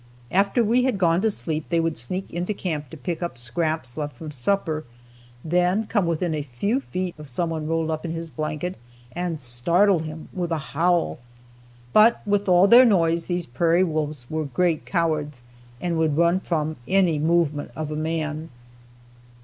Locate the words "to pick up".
2.89-3.37